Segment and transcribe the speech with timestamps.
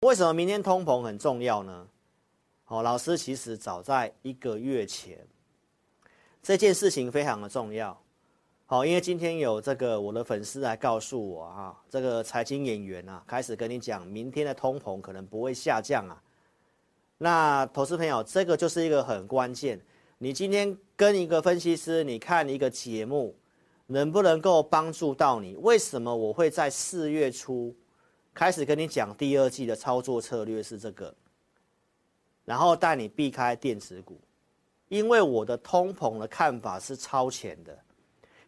[0.00, 1.88] 为什么明天通膨很重要呢？
[2.62, 5.26] 好，老师其实早在一个月前，
[6.40, 8.00] 这件事情非常的重要。
[8.64, 16.22] 好，因为今天有这个我的粉丝来告诉我啊，这个财经演员啊，开始跟你讲，明天的通膨可能不会下降啊。
[17.16, 19.80] 那投资朋友，这个就是一个很关键。
[20.18, 23.34] 你今天跟一个分析师，你看一个节目，
[23.86, 25.56] 能不能够帮助到你？
[25.56, 27.74] 为什么我会在四月初
[28.38, 31.12] 开始跟你讲第二季的操作策略是这个，
[32.44, 34.16] 然后带你避开电子股，
[34.86, 37.76] 因为我的通膨的看法是超前的。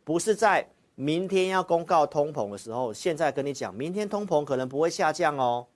[0.05, 0.65] 不是在
[0.95, 5.67] 明天要公告通膨的时候，现在跟你讲，明天通膨可能不会下降哦，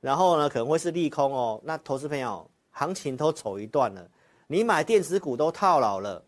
[0.00, 1.60] 然后呢，可能会是利空哦。
[1.64, 4.08] 那投资朋友，行情都走一段了，
[4.46, 6.24] 你买电子股都套牢了，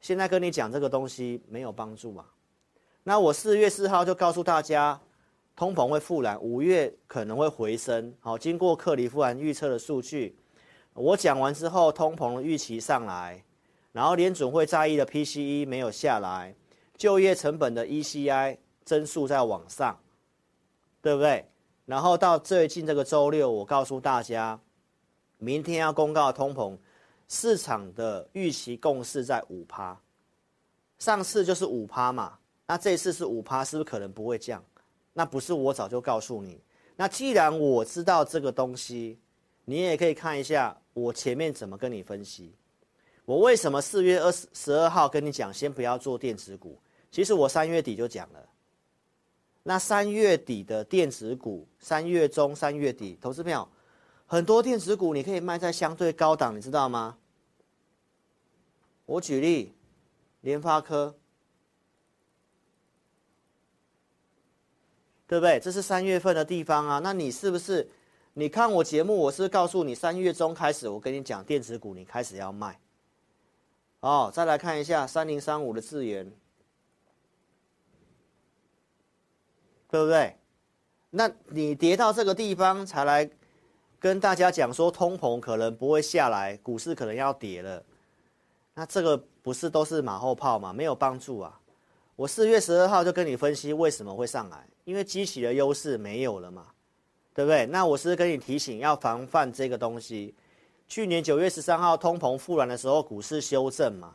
[0.00, 2.24] 现在跟你讲这个东西没有帮助嘛？
[3.02, 5.00] 那我四月四号就告诉大家，
[5.56, 8.14] 通膨会复燃，五月可能会回升。
[8.20, 10.36] 好，经过克里夫兰预测的数据，
[10.92, 13.42] 我讲完之后，通膨的预期上来。
[13.92, 16.54] 然后联准会在意的 PCE 没有下来，
[16.98, 19.98] 就业成本的 ECI 增速在往上，
[21.00, 21.48] 对不对？
[21.86, 24.60] 然后到最近这个周六，我告诉大家，
[25.38, 26.76] 明天要公告通膨，
[27.28, 29.98] 市场的预期共识在五趴，
[30.98, 34.62] 上次就是五趴嘛，那这次是五趴，是不是可能不会降？
[35.18, 36.60] 那不是我早就告诉你，
[36.94, 39.18] 那既然我知道这个东西，
[39.64, 42.54] 你也可以看一下我前面怎么跟你分析。
[43.24, 46.78] 我为什么四月二十十二号跟你讲，先不要做电子股？
[47.10, 48.46] 其实我三月底就讲了。
[49.62, 53.66] 那三月底的电子股，三月中、三月底，投资朋友，
[54.26, 57.16] 很多电子股你可以卖在相对高档，你知道吗？
[59.06, 59.72] 我举例，
[60.42, 61.16] 联发科，
[65.26, 65.58] 对不对？
[65.60, 67.00] 这是三月份的地方啊。
[67.00, 67.88] 那你是不是？
[68.34, 72.78] 你看我节目，我是告诉你，三月中开始，我跟你讲电子股，你开始要卖。
[74.00, 76.30] 哦，再来看一下三零三五的智源，
[79.88, 80.36] 对不对？
[81.08, 83.28] 那你跌到这个地方才来
[83.98, 87.82] 跟大家讲说通膨可能不会下来，股市可能要跌了，
[88.74, 90.74] 那这个不是都是马后炮吗？
[90.74, 91.58] 没有帮助啊！
[92.16, 96.68] 我四月十二号就跟你分析为什么会上来，因为基期的优势没有了嘛，
[97.34, 97.66] 对不对？
[97.66, 100.32] 那我是跟你提醒要防范这个东西。
[100.86, 104.14] 去年九月十三号通膨复燃的时候，股市修正嘛，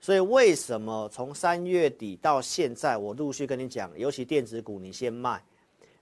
[0.00, 5.42] 所以为什么从三月底到现在，我陆续跟你讲，尤其电子股你先卖，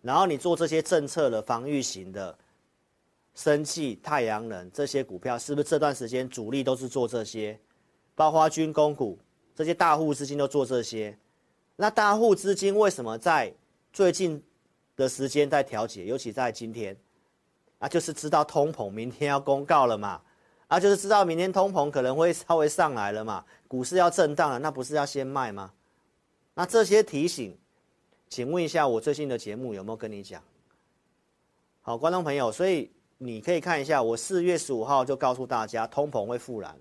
[0.02, 2.36] 然后你做这些政策的防御型的，
[3.34, 7.58] 生气、太阳能这些股票，是不是这段时间主力都是做这些？
[8.14, 9.18] 包括军工股
[9.54, 11.16] 这些大户资金都做这些，
[11.76, 13.50] 那大户资金为什么在
[13.96, 14.44] 最近
[14.94, 16.04] 的时间在调节？
[16.04, 16.94] 尤其在今天。
[17.78, 20.20] 啊，就是知道通膨明天要公告了嘛，
[20.66, 25.72] 啊，就是知道明天通膨可能会稍微上来了嘛，股市要震荡了，那不是要先卖吗？
[26.52, 27.56] 那这些提醒，
[28.28, 30.42] 请问一下，我最近的节目有没有跟你讲？
[31.80, 36.78] 好，观众朋友，所以你可以看一下，我四月十五号就告诉大家，通膨会复燃，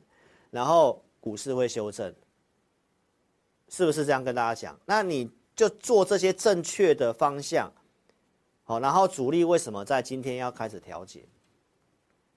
[0.52, 2.14] 然后股市会修正，
[3.70, 4.78] 是不是这样跟大家讲？
[4.86, 7.72] 那你就做这些正确的方向。
[8.64, 11.24] 好，然后主力为什么在今天要开始调节？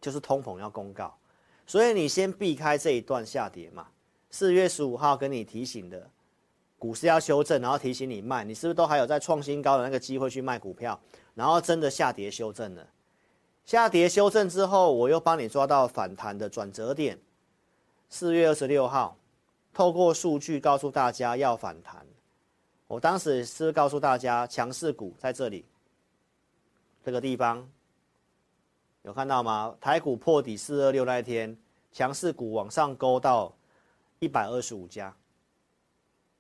[0.00, 1.12] 就是通膨要公告，
[1.66, 3.88] 所以你先避开这一段下跌嘛。
[4.30, 6.08] 四月十五号跟你提醒的，
[6.78, 11.00] 股市要修正，然后提醒你卖，你是不是都还有在创新高的那个机会去卖股票？
[11.34, 12.86] 然后真的下跌修正了，
[13.64, 17.18] 下跌修正之后，我又帮你抓到反弹的转折点。
[18.08, 19.16] 四月二十六号，
[19.74, 22.06] 透过数据告诉大家要反弹，
[22.88, 25.65] 我当时是告诉大家强势股在这里。
[27.04, 27.66] 这个地方
[29.03, 29.76] 有看到吗？
[29.81, 31.56] 台股破底四二六那一天，
[31.93, 33.54] 强势股往上勾到
[34.19, 35.15] 一百二十五家。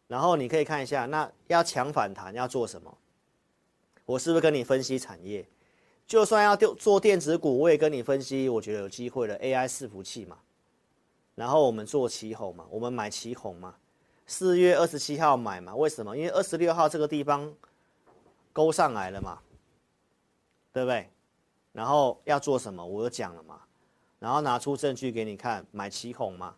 [0.06, 2.98] 然后你可以看一下，那要强反弹要做什么？
[4.06, 5.46] 我是不是跟你分析产业？
[6.06, 10.38] 就算要做电子股，我也跟你分析，我觉得有机会的 AI 伺服器嘛。
[11.34, 13.76] 然后我们做起哄嘛，我们买起哄嘛，
[14.28, 15.74] 四月二十七号买嘛。
[15.74, 16.16] 为什么？
[16.16, 17.52] 因为二十六号这个地方
[18.52, 19.40] 勾上来了嘛。
[20.70, 21.10] 对不对？
[21.72, 22.84] 然后要做什么？
[22.84, 23.60] 我有讲了嘛。
[24.20, 26.54] 然后拿出证据给你看，买奇鋐嘛。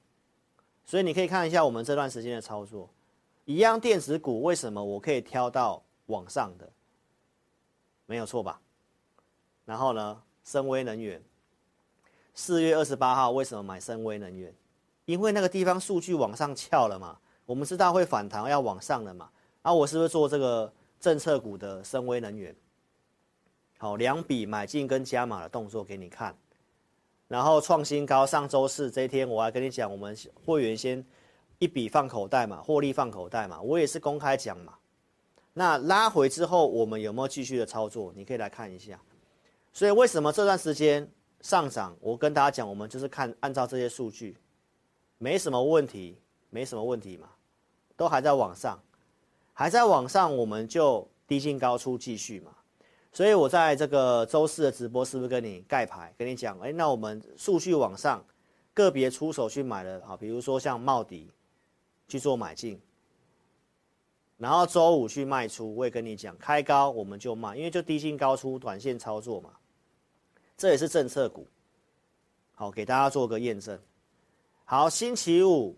[0.85, 2.91] 所以你可以看一下我们这段时间的操作，
[3.45, 6.69] 一样电子股为什么我可以挑到往上的？
[8.07, 8.61] 没有错吧？
[9.65, 11.23] 然后呢，深威能源，
[12.35, 14.53] 四月二十八号为什么买深威能源？
[15.05, 17.19] 因为那个地方数据往上翘了嘛，
[17.51, 19.29] 我们知道会反弹要往上的嘛。
[19.63, 22.55] 啊，我是不是做这个政策股的森崴能源？
[23.77, 26.33] 好两笔买进跟加码的动作给你看，
[27.27, 31.05] 然后创新高，上周四这一天我还跟你讲，我们会员先
[31.59, 34.75] 一笔放口袋嘛，获利放口袋嘛，我也是公开讲嘛。
[35.53, 38.13] 那拉回之后，我们有没有继续的操作？
[38.15, 38.97] 你可以来看一下。
[39.73, 41.11] 所以为什么这段时间
[41.41, 41.97] 上涨？
[42.01, 44.37] 我跟大家讲，我们就是看按照这些数据，
[45.19, 46.17] 没什么问题，
[46.51, 47.29] 没什么问题嘛，
[48.01, 48.81] 都还在往上，
[49.53, 52.51] 还在往上，我们就低进高出继续嘛。
[53.13, 58.25] 所以我在这个周四的直播是不是跟你盖牌，跟你讲，哎，那我们数据往上，
[58.73, 61.31] 个别出手去买了啊，比如说像茂迪
[62.09, 62.81] 去做买进。
[64.39, 69.51] 然后周五去卖出，我也跟你讲，开高我们就卖，因为就低进高出，短线操作嘛，
[70.57, 71.47] 这也是政策股。
[72.55, 73.79] 好，给大家做个验证。
[74.65, 75.77] 好，星期五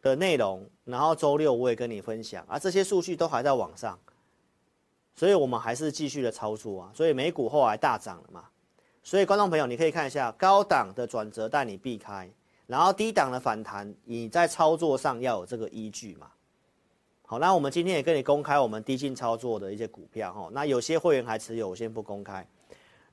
[0.00, 3.98] 的内容，然后周六我也跟你分享啊，这些数据都还在往上，
[5.14, 6.90] 所以我们还是继续的操作啊。
[6.94, 8.44] 所以美股后来大涨了嘛，
[9.02, 12.30] 所以观众朋友你可以看一下高档的转折带你避开，
[12.66, 16.30] 然后低档的反弹，你在操作上要有这个依据嘛。
[17.26, 20.50] 好，那我们今天也跟你公开我们低进操作的一些股票哈。
[20.52, 22.46] 那有些会员还持有，我先不公开。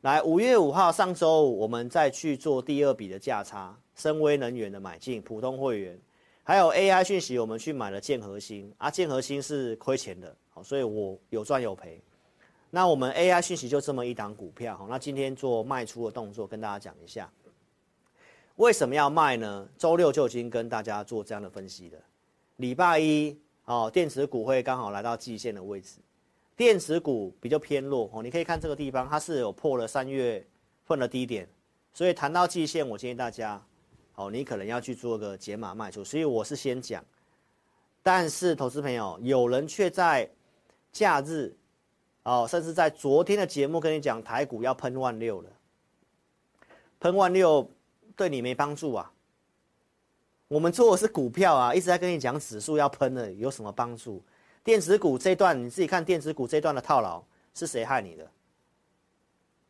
[0.01, 5.97] 来，五月五号上周五，我们再去做第二笔的价差，深威能源的买进，普通会员，
[6.43, 12.01] 还有 AI 讯息，我们去买了建和兴啊，建和兴是亏钱的，好，所以我有赚有赔。
[12.69, 17.31] 那我们 AI 讯息就这么一档股票，好，那今天做卖出的动作，跟大家讲一下，
[18.55, 19.67] 为什么要卖呢？
[19.77, 21.99] 周六就已经跟大家做这样的分析了，
[22.57, 23.37] 礼拜一。
[23.65, 25.99] 哦，电子股会刚好来到季线的位置，
[26.57, 28.21] 电子股比较偏弱哦。
[28.21, 30.45] 你可以看这个地方，它是有破了三月
[30.83, 31.47] 份的低点，
[31.93, 33.63] 所以谈到季线，我建议大家，
[34.21, 36.03] 哦，你可能要去做个解码卖出。
[36.03, 37.03] 所以我是先讲，
[38.03, 40.29] 但是投资朋友，有人却在
[40.91, 41.51] 假日，
[42.23, 45.49] 哦，甚至在昨天的节目跟你讲台股要喷万六了，
[46.99, 47.67] 喷万六
[48.15, 49.11] 对你没帮助啊。
[50.47, 54.21] 我们做的是股票啊，一直在跟你讲指数要喷了，有什么帮助？
[54.63, 57.23] 电子股这段你自己看，电子股这段的套牢
[57.55, 58.29] 是谁害你的？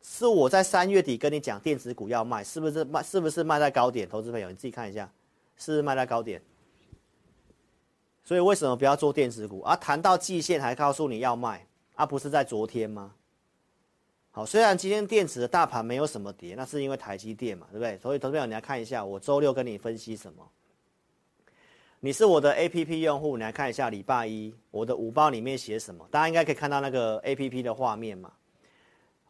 [0.02, 3.02] 是我在三月底跟你讲电子股要卖，是不是卖？
[3.02, 4.08] 是不是卖在高点？
[4.08, 5.10] 投资朋友你自己看一下，
[5.56, 6.42] 是不是卖在高点？
[8.24, 9.76] 所以为什么不要做电子股啊？
[9.76, 13.14] 谈到季线还告诉你要卖，啊不是在昨天吗？
[14.32, 17.98] 好，虽然今天电子的大盘没有什么跌，那是因为台积电嘛，对不对？
[17.98, 20.48] 所以投资朋友你来看一下，我周六跟你分析什么？
[22.00, 26.04] 你是我的 APP 用户，你来看一下礼拜一我的五报里面写什么？
[26.10, 28.32] 大家应该可以看到那个 APP 的画面嘛。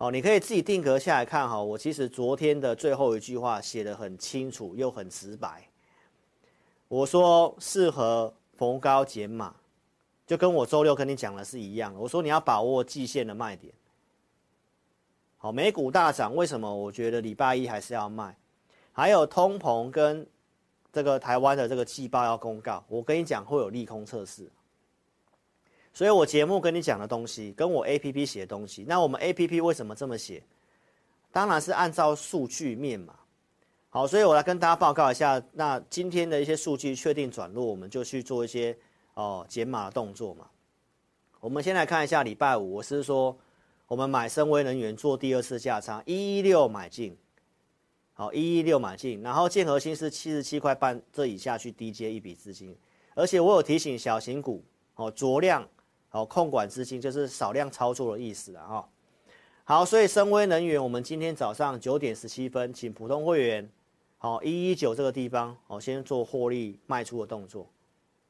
[0.03, 1.63] 哦，你可以自己定格下来看哈。
[1.63, 5.63] 我其实昨天的最后一句话写得很清楚又很直白。
[6.89, 9.55] 我说适合逢高减码，
[10.27, 11.95] 就跟我周六跟你讲的是一样。
[11.97, 13.73] 我说你要把握季线的卖点。
[15.37, 16.75] 好，美股大涨，为什么？
[16.75, 18.37] 我觉得礼拜一还是要卖。
[18.91, 20.27] 还有通膨跟。
[20.93, 24.47] 这个台湾的这个季报要公告，我跟你讲会有利空测试，
[25.93, 30.43] 所以我节目跟你讲的东西，跟我 APP 写的东西，那我们 APP 为什么这么写？
[31.31, 33.15] 当然是按照数据面嘛。
[33.91, 38.77] 好，所以我来跟大家报告一下，那今天的一些数据确定转弱，我们就去做一些
[39.15, 40.47] 哦减码的动作嘛。
[41.41, 43.37] 我们先来看一下礼拜五，我是说
[43.87, 47.17] 我们买深威能源做第二次价差，一一六买进。
[48.15, 52.77] 好，一一六买进，然后建和兴是七十七块半这以下去低接一笔资金，
[53.15, 54.63] 而且我有提醒小型股，
[54.95, 55.67] 哦，酌量，
[56.13, 58.89] 哦，控管资金就是少量操作的意思了哈。
[59.65, 63.71] 好，所以深威能源，我们今天早上九点十七分，请普通会员，
[64.19, 67.69] 好，一一九这个地方，哦，先做获利卖出的动作。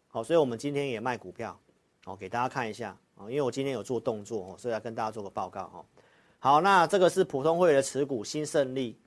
[0.08, 1.58] 好，所以我们今天也卖股票，
[2.04, 5.84] 好，给大家看一下，哦，因为我今天有做动作，哦，所以来跟大家做个报告，哈。
[6.38, 8.98] 好，那这个是普通会员的持股新胜利。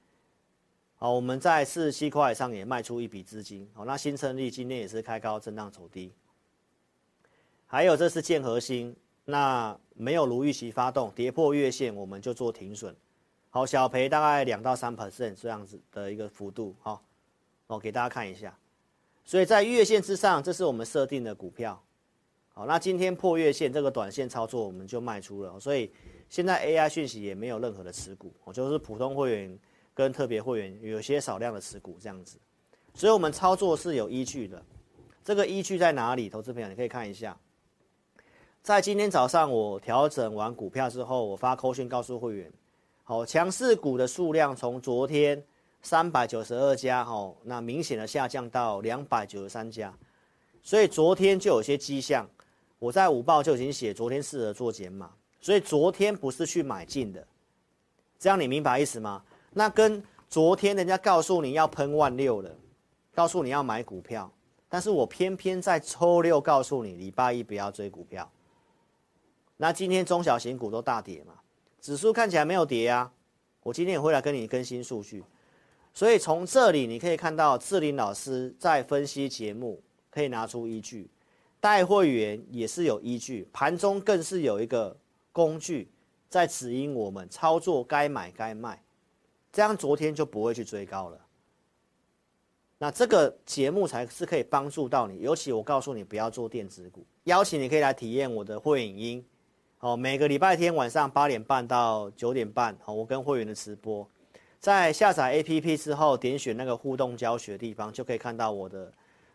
[0.95, 3.69] 好，我们在四十七块上也卖出一笔资金。
[3.73, 6.11] 好，那新胜利今天也是开高震荡走低。
[7.65, 8.95] 还有这是建和兴，
[9.25, 12.95] 那没有如预期发动，跌破月线我们就做停损。
[13.49, 16.75] 好，小赔大概两到三 percent 这样子的一个幅度。
[16.81, 17.03] 好，
[17.67, 18.57] 我给大家看一下。
[19.23, 21.81] 所以在月线之上，这是我们设定的股票。
[22.53, 25.59] 好，那今天破月线这个短线操作我们就卖出了。
[25.59, 25.91] 所以
[26.29, 29.59] 现在 AI 讯息也没有任何的持股，我就是普通会员。
[29.95, 32.37] 跟特别会员有些少量的持股这样子，
[32.93, 34.61] 所以我们操作是有依据的。
[35.23, 36.27] 这个依据在哪里？
[36.27, 37.39] 投资朋友你可以看一下，
[38.65, 42.51] 在今天早上我调整完股票之后，我发扣讯告诉会员，
[43.03, 45.39] 好，强势股的数量从昨天
[45.83, 49.93] 三百九十二家，哈，那明显的下降到两百九十三家，
[50.63, 52.27] 所以昨天就有些迹象，
[52.79, 57.23] 我在午报就已经写，昨天适合做减码，所以昨天不是去买进的。
[58.17, 59.21] 这样你明白意思吗？
[59.51, 62.49] 那跟昨天人家告诉你要喷万六了，
[63.13, 64.27] 告诉你要买股票，
[64.67, 68.27] 但是我偏偏在周六告诉你礼拜一不要追股票。
[69.57, 71.33] 那今天中小型股都大跌嘛，
[71.79, 73.11] 指数看起来没有跌啊。
[73.63, 75.23] 我今天也会来跟你更新数据，
[75.93, 79.81] 所以从这里你可以看到志林老师在分析节目
[80.11, 81.09] 可以拿出依据，
[81.59, 84.95] 带会员也是有依据，盘中更是有一个
[85.31, 85.89] 工具
[86.29, 88.83] 在指引我们操作该买该卖，
[89.51, 91.19] 这样昨天就不会去追高了。
[92.77, 99.25] 那这个节目才是可以帮助到你，尤其我告诉你不要做电子股，邀请你可以来体验我的会影音。
[99.85, 104.09] 哦，每个礼拜天晚上八点半到九点半，哦，我跟会员的直播，
[104.59, 108.91] 在下载 APP 之后，点选那个互动教学的地方，就可以看到我的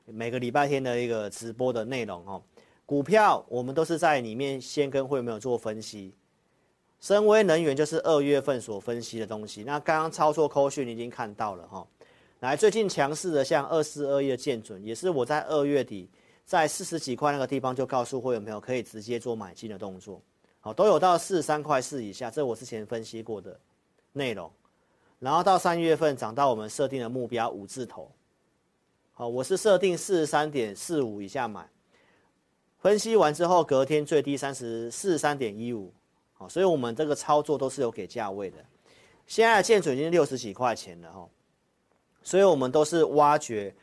[0.07, 2.43] 每个礼拜天的一个直播的内容哦。
[2.85, 6.13] 股票我们都是在里面先跟会员朋友做分析，
[6.99, 9.63] 深威能源就是二月份所分析的东西。
[9.63, 11.87] 那刚刚操作扣讯已经看到了哈，
[12.41, 16.11] 来最近强势的像二四二一的建准，也是我在二月底
[16.45, 20.21] 在四十几块那个地方就告诉会员朋友可以直接做买进的动作。
[20.63, 23.59] 好，都有到四十三块四以下，这我之前分析过的
[24.13, 24.51] 内容。
[25.19, 28.11] 然后到三月份涨到我们设定的目标五字头。
[29.13, 31.67] 好，我是设定四十三点四五以下买。
[32.79, 35.93] 分析完之后，隔天最低三十四十三点一五。
[36.35, 38.59] 好，所以我们这个操作都是有给价位的。
[39.27, 41.29] 现在的建准已经六十几块钱了哈，
[42.23, 43.75] 所以我们都是挖掘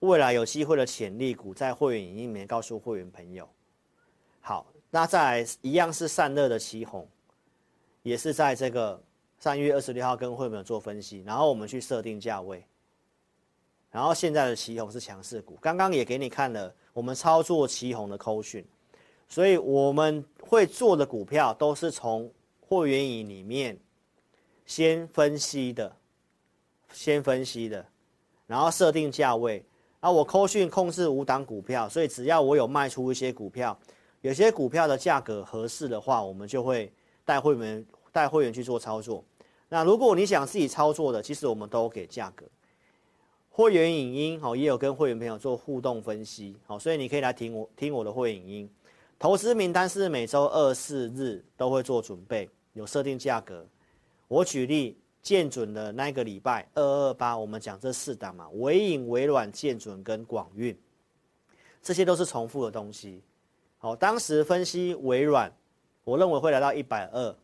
[0.00, 3.48] 未来有机会的潜力股，在会员影音里面告诉会员朋友。
[4.40, 4.66] 好。
[4.94, 7.04] 那再来一样是散热的奇鋐，
[8.04, 9.02] 也是在这个
[9.40, 12.64] 三月二十六号跟会员做分析，然后我们去设定价位，
[13.90, 18.64] 然后现在的奇鋐是强势股，刚刚也给你看了我们操作奇鋐的扣讯，
[19.28, 23.76] 所以我们会做的股票都是从会员营里面
[24.64, 25.92] 先分析的，
[26.92, 27.84] 先分析的，
[28.46, 29.60] 然后设定价位，
[29.98, 33.76] 啊，我扣讯控制五档股票，所以只要我有卖出一些股票。
[34.24, 36.90] 有些股票的价格合适的话，我们就会
[37.26, 39.22] 带会员带会员去做操作。
[39.68, 42.46] 那如果你想自己操作的，其实我们都给价格。
[43.50, 48.70] 会员影音好，也有跟会员朋友做互动分析好，所以你可以来听我听我的会影音。
[49.18, 53.62] 投资名单是每周二四日都会做准备，有设定价格。
[54.26, 60.74] 我举例建准的那个礼拜二二八，我们讲这四档嘛，微影、微软、建准跟广运，
[61.82, 63.20] 这些都是重复的东西。
[63.84, 65.52] 好，当时分析微软，
[66.04, 67.36] 我认为会来到一百二，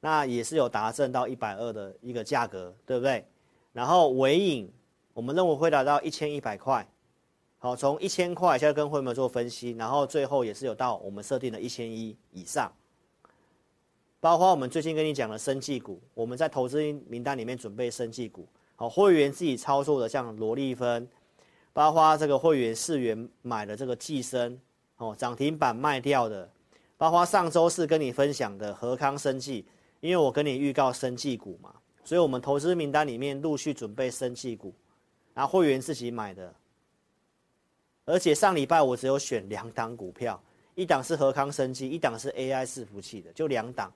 [0.00, 3.24] 那也是有达证到一百二的一个价格，对不对？
[3.72, 4.68] 然后纬颖，
[5.14, 6.84] 我们认为会达到一千一百块，
[7.60, 12.72] 好，从一千块现在跟会员做分析，然后最后也是有到我们设定的一千一以上。
[14.18, 21.08] 包括我们最近跟你讲的生技股，我们在投资名单里面准备生技股，好，会员自己操作的像罗丽芬，
[21.72, 24.58] 包括这个会员四元买的这个济生。
[25.02, 26.48] 哦，涨停板卖掉的，
[26.96, 29.66] 包括上周四跟你分享的和康生技，
[29.98, 34.72] 因为我跟你预告生技股嘛，所以我们投资名单里面陆续准备生技股，
[35.34, 36.54] 然后会员自己买的，
[38.04, 40.40] 而且上礼拜我只有选两档股票，
[40.76, 43.92] 一档是和康生技，一档是 AI 伺服器的，就两档，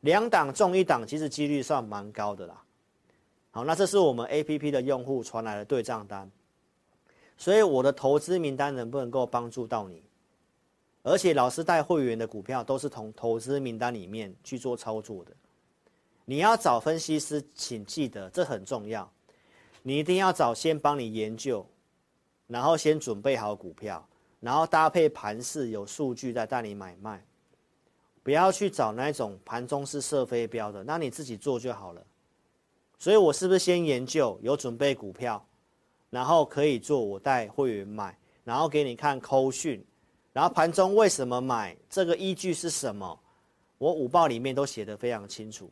[0.00, 2.62] 两档中一档，其实几率算蛮高的啦。
[3.50, 6.30] 好，那这是我们 APP 的用户传来的对账单，
[7.38, 10.02] 所以我的投资名单能不能够帮助到你？
[11.04, 15.32] 而且老师带会员的股票都是从投资名单里面去做操作的。
[16.24, 19.08] 你要找分析师，请记得这很重要。
[19.82, 21.64] 你一定要找先帮你研究，
[22.46, 24.08] 然后先准备好股票，
[24.40, 27.22] 然后搭配盘势有数据再带你买卖。
[28.22, 32.02] 不要去找那种盘中是射飞镖的，那你自己做就好了。
[32.98, 35.46] 所以我是不是先研究有准备股票，
[36.08, 39.84] 然后可以做我带会员买，然后给你看扣讯。
[40.34, 41.76] 然后盘中为什么买？
[41.88, 43.18] 这个依据是什么？
[43.78, 45.70] 我午报里面都写得非常清楚。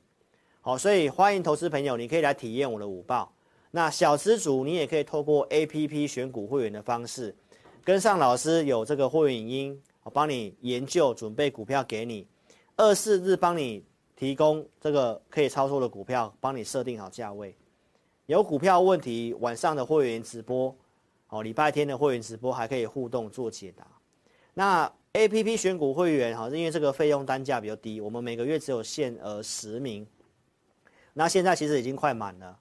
[0.60, 3.32] 好，所以欢迎投资朋友，你可以来体验我的午报。
[3.72, 7.34] 那小资主你也可以透过 APP 选股会员的方式，
[7.82, 12.24] 跟上老师有这个会员音，我帮你研究准备股票给你，
[12.76, 17.52] 二四日帮你提供这个可以操作的股票，帮你设定好价位。
[18.26, 20.72] 有股票问题，晚上的会员直播，
[21.30, 23.84] 哦，礼拜天的会员直播还可以互动做解答。
[24.54, 30.06] 那 A P P 选股会员哈，因为这个费用单价比较低，我们每个月只有限额十名。
[31.12, 32.58] 那现在其实已经快满了，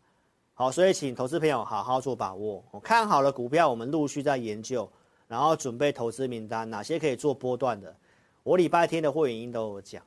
[0.53, 2.63] 好，所以请投资朋友好好做把握。
[2.71, 4.89] 我看好了股票，我们陆续在研究，
[5.27, 7.95] 然后准备投资名单，哪些可以做波段的。
[8.43, 10.03] 我礼拜天的会员音都有讲。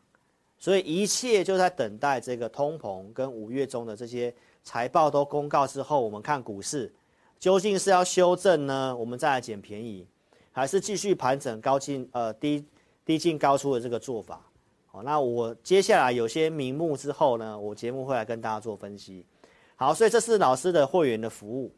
[0.58, 6.90] 所以一切就在等待这个通膨跟五月中的这些财报都公告之后，我们看股市
[7.38, 8.96] 究竟是要修正呢？
[8.96, 10.06] 我们再来捡便宜，
[10.54, 12.64] 还是继续盘整高进呃低
[13.04, 14.40] 低进高出的这个做法？
[14.86, 19.26] 好，那我接下来有些名目之后呢，我节目会来跟大家做分析。
[19.74, 21.74] 好，所以这是老师的会员的服务。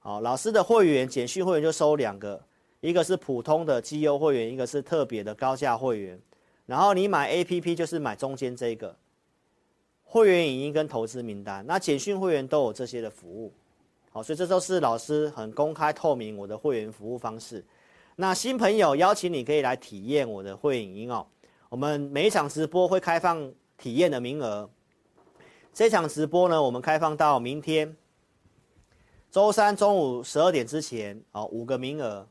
[0.00, 2.44] 好，老师的会员简讯会员就收两个，
[2.80, 6.20] 一个是普通的绩优会员，一个是特别的高价会员。
[6.66, 8.96] 然后你买 APP 就是买中间这个
[10.02, 11.64] 会员影音跟投资名单。
[11.64, 13.52] 那简讯会员都有这些的服务。
[14.10, 17.64] 好，所以这都是老师很公开透明我的会员服务方式。
[18.18, 21.26] 那新朋友邀请你可以来体验我的会影音哦。
[21.68, 24.70] 我们每一场直播会开放体验的名额。
[25.74, 27.94] 这场直播呢，我们开放到明天。
[29.30, 32.26] 周三中午十二点之前，哦，五个名额，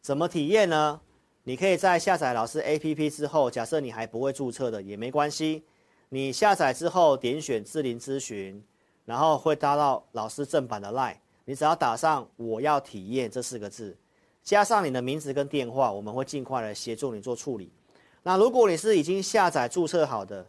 [0.00, 0.98] 怎么体验呢？
[1.42, 5.64] 你可以在下载老师 APP 之后，假设你还不会注册的也没关系，
[6.08, 8.62] 你下载之后点选智霖咨询，
[9.04, 13.94] 然后会搭到老师正版的 LINE，你只要打上“我要体验”这四个字，
[14.42, 17.72] 加上你的名字跟电话，我们会尽快来协助你做处理。
[18.22, 20.44] 那如果你是已经下载注册好的，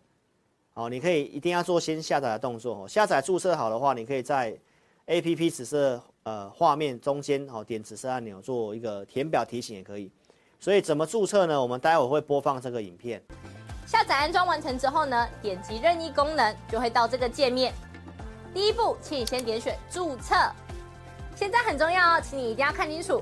[0.74, 2.88] 哦，你可以一定要做先下载的动作哦。
[2.88, 4.58] 下载注册好的话，你可以在
[5.06, 10.12] A P P 紫色呃画面中间哦，点紫色按钮做一个填表提醒也可以。
[10.60, 11.62] 所以怎么注册呢？
[11.62, 13.22] 我们待会会播放这个影片。
[13.86, 17.74] 下载安装完成之后呢，点击任意功能就会到这个界面。
[18.54, 20.36] 第一步，请你先点选注册。
[21.36, 23.22] 现在很重要哦，请你一定要看清楚，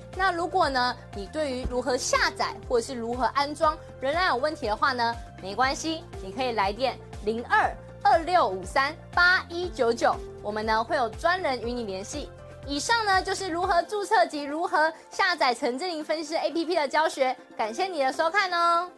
[0.15, 12.29] 那如果呢，你对于如何下载或者是如何安装仍然有问题的话呢，没关系，你可以来电零二二六五三八一九九，我们呢会有专人与你联系。
[12.67, 18.89] 以上呢就是如何注册及如何下载陈智霖分析师 APP 的教学，感谢你的收看哦。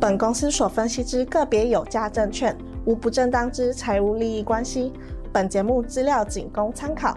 [0.00, 4.92] 本公司所分析之个别有价证券，无不正当之财务利益关系。
[5.32, 7.16] 本节目资料仅供参考，